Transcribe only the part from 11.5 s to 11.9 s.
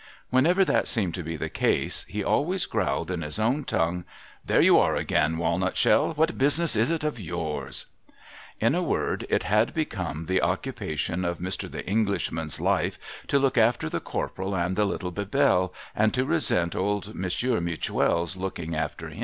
The